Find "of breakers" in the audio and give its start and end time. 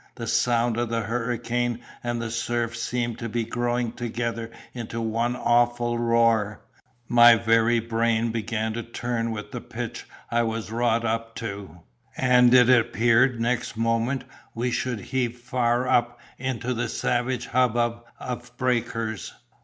18.19-19.35